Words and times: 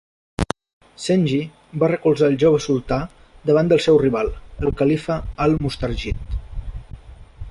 Zengi 1.01 1.41
va 1.83 1.89
recolzar 1.91 2.29
el 2.33 2.37
jove 2.45 2.61
sultà 2.67 2.99
davant 3.51 3.69
del 3.73 3.83
seu 3.87 4.01
rival, 4.05 4.33
el 4.69 4.75
califa 4.81 5.21
Al-Mustarshid. 5.47 6.37